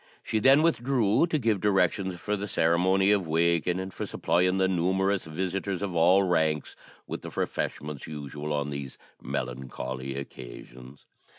She 0.23 0.39
then 0.39 0.63
withdrew, 0.63 1.27
to 1.27 1.37
give 1.37 1.59
directions 1.61 2.19
for 2.19 2.35
the 2.35 2.47
ceremony 2.47 3.11
of 3.11 3.27
waking, 3.27 3.79
and 3.79 3.93
for 3.93 4.07
supplying 4.07 4.57
the 4.57 4.67
numerous 4.67 5.25
visitors 5.25 5.83
of 5.83 5.93
all 5.95 6.23
ranks 6.23 6.75
with 7.05 7.21
the 7.21 7.29
refreshments 7.29 8.07
usual 8.07 8.51
on 8.51 8.71
these 8.71 8.97
melancholy 9.21 10.15
occasions. 10.15 11.05